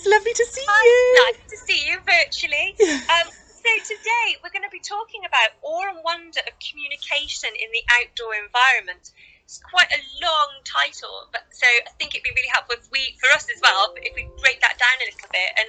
[0.00, 1.04] It's lovely to see Hi, you.
[1.28, 2.72] Nice to see you virtually.
[3.20, 7.68] Um, so today we're going to be talking about awe and wonder of communication in
[7.68, 9.12] the outdoor environment.
[9.44, 13.12] It's quite a long title, but so I think it'd be really helpful if we,
[13.20, 15.50] for us as well, if we break that down a little bit.
[15.60, 15.68] And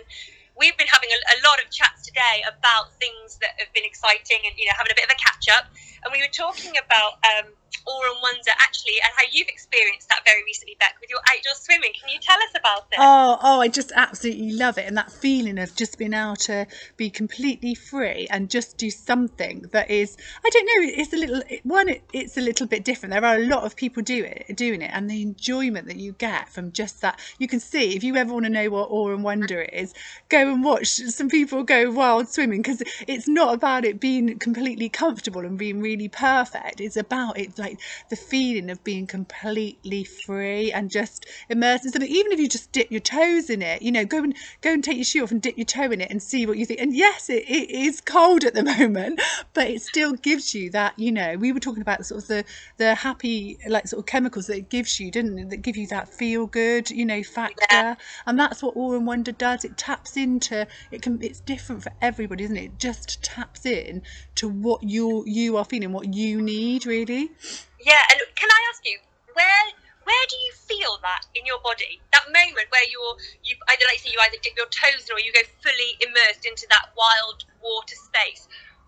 [0.55, 4.47] we've been having a, a lot of chats today about things that have been exciting,
[4.47, 5.67] and you know, having a bit of a catch up.
[6.07, 7.51] And we were talking about um,
[7.85, 11.55] awe and wonder actually, and how you've experienced that very recently, Beck, with your outdoor
[11.55, 11.91] swimming.
[11.99, 12.97] Can you tell us about it?
[12.99, 14.85] Oh, oh, I just absolutely love it.
[14.85, 19.65] And that feeling of just being able to be completely free and just do something
[19.71, 23.13] that is, I don't know, it's a little, one, it, it's a little bit different.
[23.13, 26.13] There are a lot of people do it, doing it, and the enjoyment that you
[26.13, 27.19] get from just that.
[27.39, 29.93] You can see, if you ever want to know what awe and wonder is,
[30.29, 34.89] go and watch some people go wild swimming because it's not about it being completely
[34.89, 36.81] comfortable and being really perfect.
[36.81, 37.70] It's about it, like
[38.09, 42.09] the feeling of being completely free and just immersed in something.
[42.09, 44.83] Even if you just dip your toes in it, you know, go and go and
[44.83, 46.79] take your shoe off and dip your toe in it and see what you think.
[46.79, 49.21] And yes, it, it is cold at the moment,
[49.53, 50.97] but it still gives you that.
[50.97, 52.45] You know, we were talking about sort of the
[52.77, 55.49] the happy like sort of chemicals that it gives you, didn't it?
[55.49, 57.65] That give you that feel good, you know, factor.
[57.71, 57.95] Yeah.
[58.25, 59.65] And that's what awe and wonder does.
[59.65, 61.21] It taps into it can.
[61.21, 62.63] It's different for everybody, isn't it?
[62.63, 64.01] It just taps in
[64.35, 67.31] to what you you are feeling, what you need, really.
[67.79, 68.99] Yeah, and can I ask you
[69.33, 69.63] where
[70.03, 72.01] where do you feel that in your body?
[72.11, 75.21] That moment where you're you either like say you either dip your toes in or
[75.21, 78.47] you go fully immersed into that wild water space.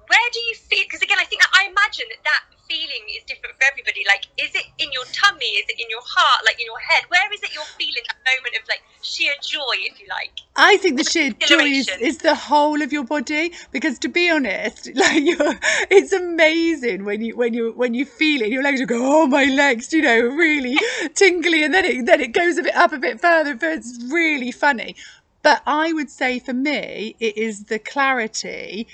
[0.10, 0.84] Where do you feel?
[0.86, 4.04] Because again, I think I imagine that that feeling is different for everybody.
[4.08, 5.46] Like, is it in your tummy?
[5.46, 6.46] Is it in your heart?
[6.46, 7.04] Like in your head?
[7.10, 10.32] Where is it you're feeling that moment of like sheer joy, if you like?
[10.56, 14.30] I think the sheer joy is, is the whole of your body because to be
[14.30, 15.56] honest, like you're,
[15.90, 19.28] it's amazing when you when you when you feel it, your legs will go, oh
[19.28, 20.78] my legs, you know, really
[21.16, 24.00] tingly, and then it then it goes a bit up a bit further, but it's
[24.12, 24.96] really funny.
[25.42, 28.88] But I would say for me, it is the clarity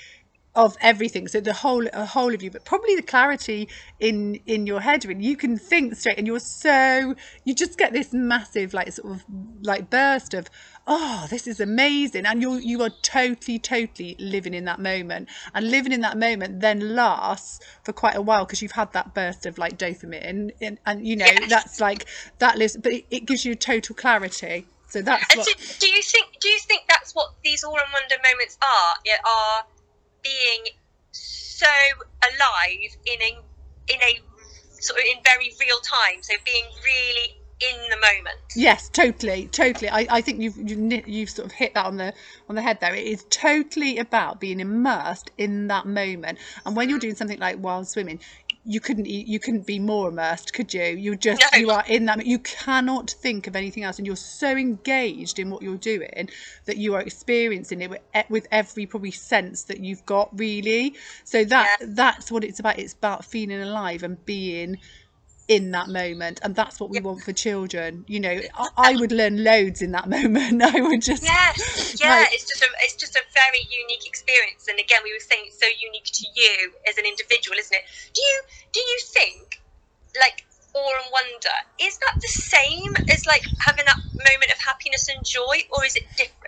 [0.64, 1.26] of everything.
[1.28, 5.04] So the whole a whole of you but probably the clarity in in your head
[5.04, 9.14] when you can think straight and you're so you just get this massive like sort
[9.14, 9.24] of
[9.62, 10.48] like burst of
[10.86, 12.26] oh this is amazing.
[12.26, 15.28] And you're you are totally totally living in that moment.
[15.54, 19.14] And living in that moment then lasts for quite a while because you've had that
[19.14, 21.48] burst of like dopamine and, and you know Yes.
[21.48, 22.06] that's like
[22.38, 24.66] that lives but it, it gives you total clarity.
[24.88, 27.92] So that's what so, do you think do you think that's what these all and
[27.92, 28.94] wonder moments are?
[29.04, 29.62] Yeah, Are
[30.22, 30.74] being
[31.12, 31.66] so
[32.22, 34.20] alive in a in a
[34.80, 36.22] sort of in very real time.
[36.22, 38.38] So being really in the moment.
[38.56, 39.90] Yes, totally, totally.
[39.90, 42.14] I, I think you've you've you've sort of hit that on the
[42.48, 42.94] on the head there.
[42.94, 46.38] It is totally about being immersed in that moment.
[46.64, 48.20] And when you're doing something like wild swimming,
[48.64, 50.82] you couldn't you couldn't be more immersed, could you?
[50.84, 51.58] You just No.
[51.58, 52.26] you are in that.
[52.26, 56.28] You cannot think of anything else, and you're so engaged in what you're doing
[56.66, 60.28] that you are experiencing it with, with every probably sense that you've got.
[60.38, 60.94] Really,
[61.24, 61.86] so that Yeah.
[61.90, 62.78] that's what it's about.
[62.78, 64.78] It's about feeling alive and being
[65.48, 67.02] in that moment and that's what we Yeah.
[67.02, 71.02] want for children you know I, I would learn loads in that moment i would
[71.02, 74.68] just Yes, yeah, Like- it's just a it's just a very unique experience.
[74.68, 77.82] And again, we were saying it's so unique to you as an individual, isn't it?
[78.14, 78.36] Do you
[78.72, 79.60] do you think
[80.16, 85.08] like awe and wonder is that the same as like having that moment of happiness
[85.12, 86.39] and joy, or is it different?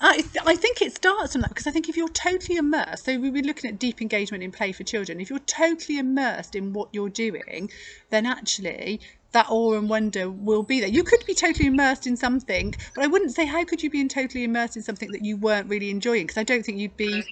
[0.00, 3.04] I, th- I think it starts from that because I think if you're totally immersed,
[3.04, 5.20] so we were looking at deep engagement in play for children.
[5.20, 7.70] If you're totally immersed in what you're doing,
[8.10, 9.00] then actually
[9.32, 10.88] that awe and wonder will be there.
[10.88, 14.00] You could be totally immersed in something, but I wouldn't say how could you be
[14.00, 16.96] in totally immersed in something that you weren't really enjoying because I don't think you'd
[16.96, 17.24] be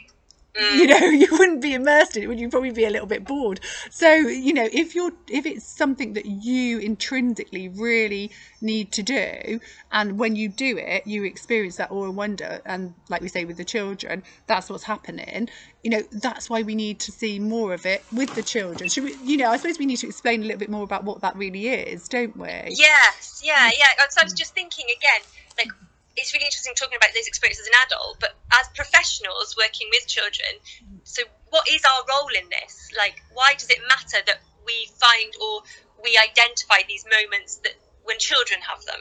[0.57, 0.77] Mm.
[0.77, 2.49] you know you wouldn't be immersed in it would you?
[2.49, 3.61] Probably be a little bit bored.
[3.91, 8.31] So you know if you're if it's something that you intrinsically really
[8.61, 12.95] need to do and when you do it you experience that awe and wonder and
[13.09, 15.49] like we say with the children that's what's happening
[15.83, 18.89] you know that's why we need to see more of it with the children.
[18.89, 21.05] Should we you know i suppose we need to explain a little bit more about
[21.05, 22.49] what that really is don't we?
[22.49, 23.79] Yes, yeah, mm.
[23.79, 23.87] yeah.
[24.11, 25.21] So I was just thinking again,
[25.59, 25.73] like
[26.17, 30.07] it's really interesting talking about those experiences as an adult, but as professionals working with
[30.07, 30.61] children,
[31.05, 32.91] so what is our role in this?
[32.97, 35.63] Like, why does it matter that we find or
[36.03, 37.75] we identify these moments that
[38.05, 39.01] when children have them?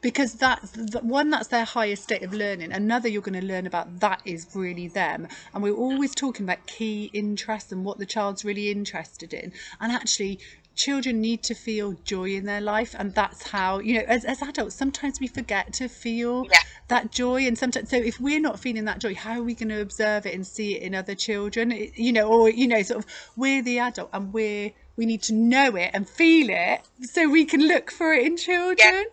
[0.00, 3.66] because that's the one that's their highest state of learning another you're going to learn
[3.66, 8.06] about that is really them and we're always talking about key interests and what the
[8.06, 10.38] child's really interested in and actually
[10.78, 14.40] children need to feel joy in their life and that's how you know as, as
[14.42, 16.58] adults sometimes we forget to feel Yeah.
[16.88, 19.68] that joy and sometimes so if we're not feeling that joy how are we going
[19.70, 22.82] to observe it and see it in other children It- you know or you know
[22.82, 26.80] sort of we're the adult and we're we need to know it and feel it
[27.02, 29.04] so we can look for it in children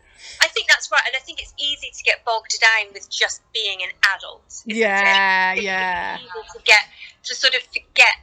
[0.41, 3.41] I think that's right, and I think it's easy to get bogged down with just
[3.53, 4.63] being an adult.
[4.65, 5.61] Yeah, it?
[5.61, 6.17] Yeah.
[6.17, 6.81] to get
[7.25, 7.61] to sort of.
[7.61, 8.15] Forget.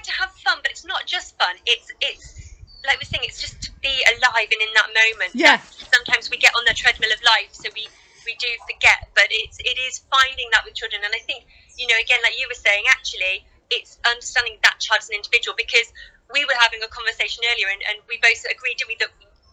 [0.00, 1.56] It's, I say how to have fun, but it's not just fun.
[1.66, 2.56] It's it's
[2.86, 3.24] like we're saying.
[3.28, 5.32] It's just to be alive and in that moment.
[5.36, 5.60] Yeah.
[5.92, 7.88] Sometimes we get on the treadmill of life, so we
[8.24, 9.12] we do forget.
[9.12, 11.44] But it's it is finding that with children, and I think
[11.76, 15.54] you know again, like you were saying, actually, it's understanding that child as an individual
[15.56, 15.92] because
[16.32, 19.12] we were having a conversation earlier, and, and we both agreed, didn't we, that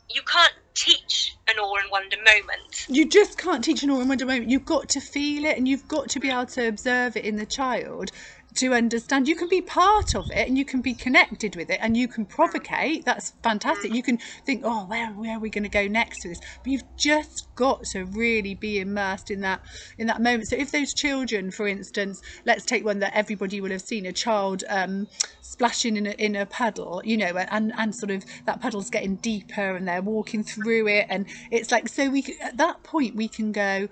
[0.09, 2.85] you can't teach an awe and wonder moment.
[2.87, 4.49] You just can't teach an awe and wonder moment.
[4.49, 7.35] You've got to feel it and you've got to be able to observe it in
[7.35, 8.11] the child
[8.55, 9.27] to understand.
[9.27, 12.07] You can be part of it and you can be connected with it and you
[12.07, 13.05] can provocate.
[13.05, 13.93] That's fantastic.
[13.93, 16.39] You can think, oh, where, where are we going to go next to this?
[16.63, 19.61] But you've just got to really be immersed in that
[19.97, 20.47] in that moment.
[20.47, 24.13] So if those children, for instance, let's take one that everybody will have seen, a
[24.13, 25.07] child um,
[25.41, 29.15] splashing in a, in a puddle, you know, and and sort of that puddle's getting
[29.17, 33.27] deeper and they're walking through it, and it's like so we at that point we
[33.27, 33.87] can go,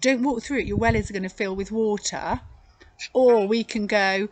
[0.00, 0.66] don't walk through it.
[0.66, 2.40] Your well is going to fill with water,
[3.12, 4.28] or we can go.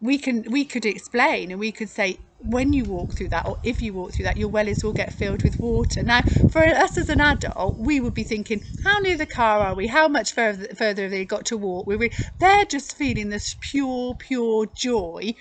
[0.00, 3.58] We can we could explain and we could say when you walk through that or
[3.62, 6.96] if you walk through that your wellies will get filled with water now for us
[6.98, 10.32] as an adult we would be thinking how near the car are we how much
[10.32, 14.66] further further have they got to walk we re- they're just feeling this pure pure
[14.74, 15.34] joy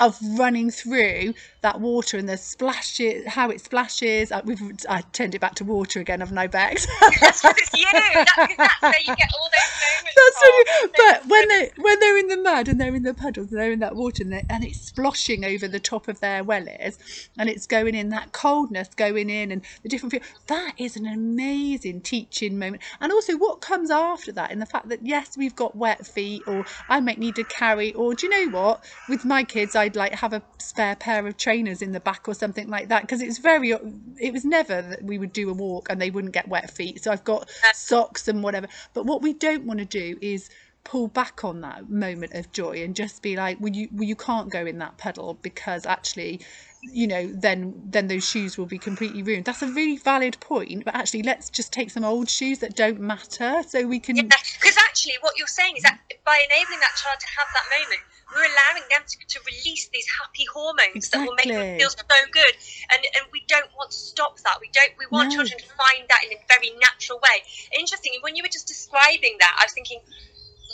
[0.00, 5.34] of running through that water and the splashes how it splashes uh, we've I turned
[5.34, 6.86] it back to water again haven't I Bex
[7.20, 7.86] That's because it's you.
[7.92, 10.16] That's where you get all those moments.
[10.16, 10.50] That's from.
[10.50, 13.60] really, but when they when they're in the mud and they're in the puddles and
[13.60, 16.98] they're in that water and, and it's sploshing over the top of their wellies
[17.38, 21.06] and it's going in that coldness going in and the different feel that is an
[21.06, 22.82] amazing teaching moment.
[23.00, 26.42] And also what comes after that in the fact that yes we've got wet feet
[26.46, 28.84] or I might need to carry or do you know what?
[29.08, 32.34] With my kids I'd like have a spare pair of trainers in the back or
[32.34, 33.72] something like that because it's very
[34.18, 37.02] it was never that we would do a walk and they wouldn't get wet feet
[37.02, 38.68] so I've got socks and whatever.
[38.94, 40.50] But what we don't want to do is
[40.88, 44.16] pull back on that moment of joy and just be like well you well, you
[44.16, 46.40] can't go in that puddle because actually
[46.80, 50.84] you know then then those shoes will be completely ruined that's a really valid point
[50.84, 54.22] but actually let's just take some old shoes that don't matter so we can Yeah,
[54.24, 58.02] because actually, what you're saying is that by enabling that child to have that moment,
[58.32, 62.04] we're allowing them to, to release these happy hormones that will make them feel so
[62.32, 62.54] good,
[62.92, 64.58] and and we don't want to stop that.
[64.60, 64.92] We don't.
[64.98, 65.40] We want No.
[65.40, 67.44] children to find that in a very natural way.
[67.76, 70.00] Interestingly, when you were just describing that, I was thinking.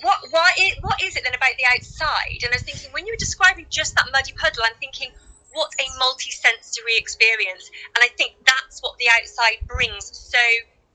[0.04, 0.52] What, why
[0.84, 2.44] what is it then about the outside?
[2.44, 5.10] And I was thinking, when you were describing just that muddy puddle, I'm thinking,
[5.56, 7.70] what a multi-sensory experience.
[7.96, 10.42] And I think that's what the outside brings so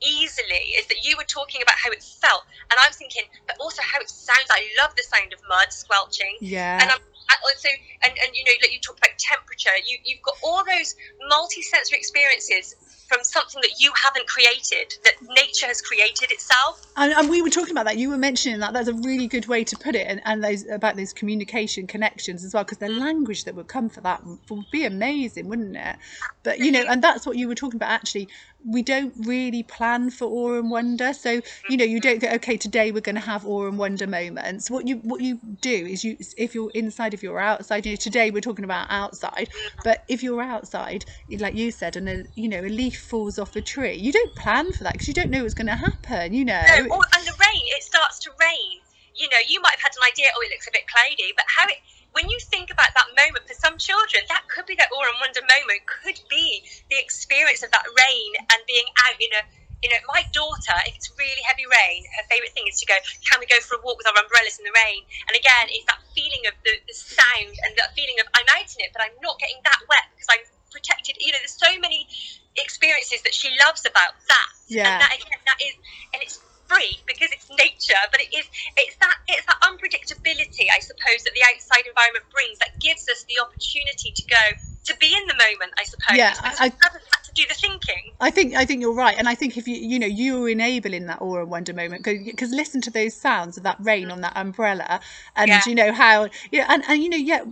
[0.02, 3.58] easily is that you were talking about how it felt and i was thinking but
[3.60, 4.48] also how it sounds.
[4.52, 6.38] I love the sound of mud squelching.
[6.40, 6.80] Yeah.
[6.82, 7.00] And i'm
[7.44, 7.70] also
[8.04, 9.76] and, and you know like you talked about temperature.
[9.86, 10.96] You, you've got all those
[11.28, 12.76] multi-sensory experiences
[13.08, 16.86] from something that you haven't created that nature has created itself.
[16.96, 17.98] And, and we were talking about that.
[17.98, 20.68] You were mentioning that that's a really good way to put it and, and those
[20.70, 23.00] about those communication connections as well because the mm.
[23.00, 25.96] language that would come for that would be amazing wouldn't it?
[26.44, 28.30] But you know and that's what you were talking about actually
[28.66, 31.14] we don't really plan for awe and wonder.
[31.14, 34.08] So you know you don't go okay today we're going to have awe and wonder
[34.08, 34.70] moments.
[34.70, 37.98] What you what you do is you if you're inside if you're outside you know
[37.98, 39.50] today we're talking about outside
[39.84, 41.06] but if you're outside
[41.40, 44.36] like you said and a you know a leaf falls off a tree you don't
[44.36, 46.66] plan for that because you don't know what's going to happen you know?
[46.68, 48.80] No, or, and the rain it starts to rain.
[49.16, 51.46] You know you might have had an idea oh it looks a bit cloudy but
[51.48, 51.78] how it
[52.14, 55.18] when you think about that moment for some children that could be their awe and
[55.22, 59.44] wonder moment could be the experience of that rain and being out in a
[59.80, 63.00] you know, my daughter, if it's really heavy rain, her favourite thing is to go,
[63.24, 65.08] can we go for a walk with our umbrellas in the rain?
[65.32, 68.68] And again, it's that feeling of the, the sound and that feeling of I'm out
[68.76, 71.16] in it, but I'm not getting that wet because I'm protected.
[71.24, 72.12] You know, there's so many
[72.60, 74.52] experiences that she loves about that.
[74.68, 74.84] Yeah.
[74.84, 75.74] And that again, that is,
[76.12, 78.46] and it's free because it's nature, but it is,
[78.78, 83.26] it's that, it's that unpredictability, I suppose, that the outside environment brings that gives us
[83.26, 84.44] the opportunity to go,
[84.86, 86.16] to be in the moment, I suppose.
[86.16, 88.12] Yeah, because I- we haven't had to do the thinking.
[88.20, 91.06] I think I think you're right, and I think if you you know you're enabling
[91.08, 94.14] that awe and wonder moment because listen to those sounds of that rain mm.
[94.14, 95.00] on that umbrella,
[95.36, 95.62] and Yeah.
[95.66, 97.44] you know how yeah, and, and you know yeah,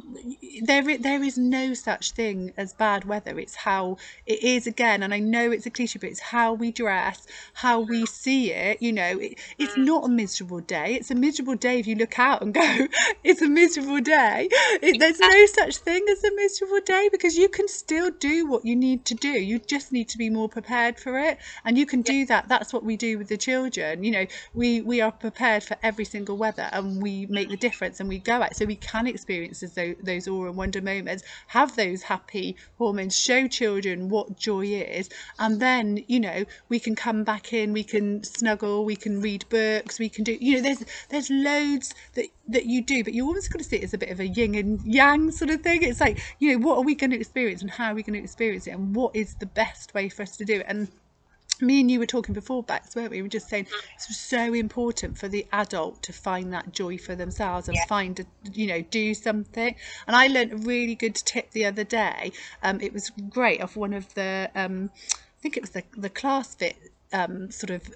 [0.62, 3.40] there there is no such thing as bad weather.
[3.40, 6.72] It's how it is again, and I know it's a cliche, but it's how we
[6.72, 8.08] dress, how we mm.
[8.08, 8.82] see it.
[8.82, 9.86] You know, it, it's mm.
[9.86, 10.96] not a miserable day.
[10.96, 12.88] It's a miserable day if you look out and go,
[13.24, 14.50] it's a miserable day.
[14.82, 18.66] It, there's no such thing as a miserable day because you can still do what
[18.66, 19.30] you need to do.
[19.30, 21.38] You just just need to be more prepared for it.
[21.64, 22.48] And you can do that.
[22.48, 24.04] That's what we do with the children.
[24.04, 28.00] You know we we are prepared for every single weather and we make the difference
[28.00, 31.76] and we go out so we can experience those, those awe and wonder moments have
[31.76, 35.10] those happy hormones show children what joy is.
[35.40, 39.46] And then you know we can come back in we can snuggle we can read
[39.50, 43.26] books we can do you know there's there's loads that that you do but you
[43.26, 45.62] always got to see it as a bit of a yin and yang sort of
[45.62, 48.04] thing it's like you know what are we going to experience and how are we
[48.04, 50.66] going to experience it and what is the best way for us to do it
[50.68, 50.88] and
[51.62, 53.18] me and you were talking before Bex, weren't we?
[53.18, 57.16] We were just saying it's so important for the adult to find that joy for
[57.16, 57.86] themselves and yeah.
[57.86, 59.76] find, a, you know, do something.
[60.06, 62.32] And I learned a really good tip the other day.
[62.64, 66.10] Um, it was great off one of the, um, I think it was the the
[66.10, 66.76] ClassFit
[67.14, 67.88] um, sort of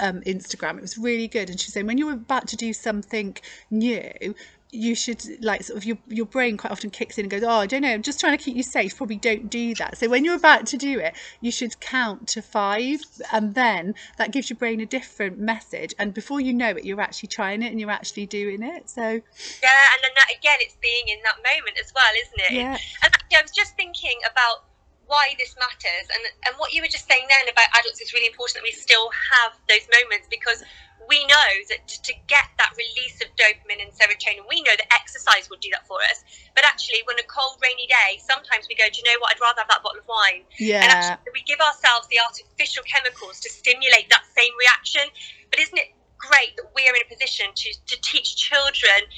[0.00, 0.76] um, Instagram.
[0.76, 1.50] It was really good.
[1.50, 3.36] And she's saying when you're about to do something
[3.70, 4.34] new,
[4.70, 7.48] you should like sort of your your brain quite often kicks in and goes, oh,
[7.48, 8.96] I don't know, I'm just trying to keep you safe.
[8.96, 9.96] Probably don't do that.
[9.96, 13.00] So when you're about to do it, you should count to five,
[13.32, 15.94] and then that gives your brain a different message.
[15.98, 18.90] And before you know it, you're actually trying it and you're actually doing it.
[18.90, 22.52] So yeah, and then that again, it's being in that moment as well, isn't it?
[22.52, 22.76] Yeah.
[23.02, 24.67] And actually, I was just thinking about
[25.08, 28.28] why this matters and and what you were just saying then about adults is really
[28.28, 30.62] important that we still have those moments because
[31.08, 35.48] we know that to get that release of dopamine and serotonin, we know that exercise
[35.48, 36.20] will do that for us.
[36.52, 39.32] But actually, when a cold, rainy day, sometimes we go, do you know what?
[39.32, 40.44] I'd rather have that bottle of wine.
[40.60, 40.84] Yeah.
[40.84, 45.08] And actually, we give ourselves the artificial chemicals to stimulate that same reaction.
[45.48, 49.08] But isn't it great that we are in a position to, to teach children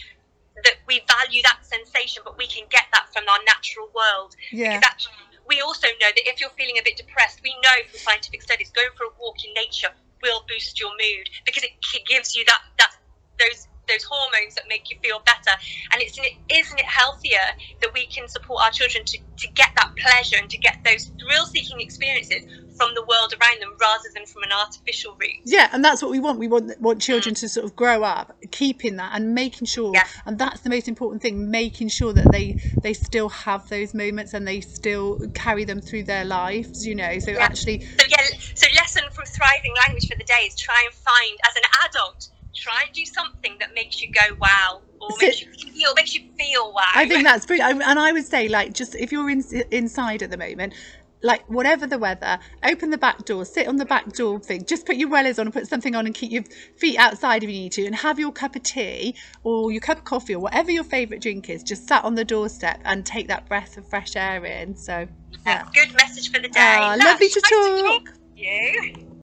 [0.62, 4.38] that we value that sensation, but we can get that from our natural world?
[4.54, 4.78] Yeah.
[4.78, 7.99] Because actually, we also know that if you're feeling a bit depressed, we know from
[7.99, 9.90] scientific studies going for a walk in nature
[10.23, 11.75] will boost your mood because it,
[12.07, 12.95] gives you that that
[13.42, 15.50] those those hormones that make you feel better.
[15.90, 17.42] And it's isn't it healthier
[17.83, 21.11] that we can support our children to, to get that pleasure and to get those
[21.19, 22.47] thrill seeking experiences
[22.80, 25.42] from the world around them rather than from an artificial route.
[25.44, 26.38] Yeah, and that's what we want.
[26.38, 27.40] We want want children mm.
[27.40, 30.06] to sort of grow up keeping that and making sure yeah.
[30.25, 34.32] and that's the most important thing, making sure that they they still have those moments
[34.32, 37.18] and they still carry them through their lives, you know.
[37.18, 37.44] So yeah.
[37.44, 41.38] actually So yeah, so lesson from thriving language for the day is try and find
[41.49, 45.40] as an adult try and do something that makes you go wow or so, makes
[45.40, 46.82] you feel makes you feel wow.
[46.94, 47.82] I think that's brilliant.
[47.82, 50.75] And I would say like just if you're in, inside at the moment,
[51.22, 54.86] like whatever the weather, open the back door, sit on the back door thing, just
[54.86, 56.44] put your wellies on and put something on and keep your
[56.76, 59.98] feet outside if you need to, and have your cup of tea or your cup
[59.98, 63.28] of coffee or whatever your favourite drink is, just sat on the doorstep and take
[63.28, 64.76] that breath of fresh air in.
[64.76, 65.06] So,
[65.46, 65.68] yeah.
[65.74, 66.60] Good message for the day.
[66.60, 68.04] Uh, lovely to talk.
[68.04, 68.04] talk.
[68.04, 69.06] to you.